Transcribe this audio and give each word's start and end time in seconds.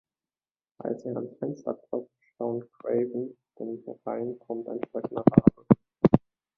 Als 0.79 1.05
es 1.05 1.15
ans 1.15 1.37
Fenster 1.37 1.75
klopft, 1.75 2.09
staunt 2.33 2.65
Craven, 2.79 3.37
denn 3.59 3.83
herein 3.85 4.39
kommt 4.39 4.67
ein 4.67 4.79
sprechender 4.87 5.21
Rabe. 5.29 5.67